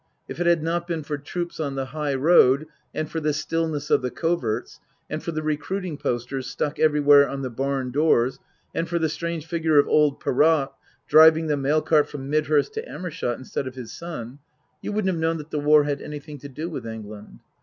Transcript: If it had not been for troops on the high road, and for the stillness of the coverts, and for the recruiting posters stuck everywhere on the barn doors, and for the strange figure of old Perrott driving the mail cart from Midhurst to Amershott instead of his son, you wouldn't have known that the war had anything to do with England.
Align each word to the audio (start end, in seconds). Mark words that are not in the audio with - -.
If 0.27 0.39
it 0.39 0.47
had 0.47 0.63
not 0.63 0.87
been 0.87 1.03
for 1.03 1.15
troops 1.19 1.59
on 1.59 1.75
the 1.75 1.85
high 1.93 2.15
road, 2.15 2.65
and 2.91 3.07
for 3.07 3.19
the 3.19 3.33
stillness 3.33 3.91
of 3.91 4.01
the 4.01 4.09
coverts, 4.09 4.79
and 5.11 5.21
for 5.21 5.31
the 5.31 5.43
recruiting 5.43 5.95
posters 5.95 6.47
stuck 6.47 6.79
everywhere 6.79 7.29
on 7.29 7.43
the 7.43 7.51
barn 7.51 7.91
doors, 7.91 8.39
and 8.73 8.89
for 8.89 8.97
the 8.97 9.09
strange 9.09 9.45
figure 9.45 9.77
of 9.77 9.87
old 9.87 10.19
Perrott 10.19 10.71
driving 11.07 11.45
the 11.45 11.55
mail 11.55 11.83
cart 11.83 12.09
from 12.09 12.31
Midhurst 12.31 12.73
to 12.73 12.85
Amershott 12.89 13.37
instead 13.37 13.67
of 13.67 13.75
his 13.75 13.91
son, 13.91 14.39
you 14.81 14.91
wouldn't 14.91 15.13
have 15.13 15.21
known 15.21 15.37
that 15.37 15.51
the 15.51 15.59
war 15.59 15.83
had 15.83 16.01
anything 16.01 16.39
to 16.39 16.49
do 16.49 16.67
with 16.67 16.87
England. 16.87 17.41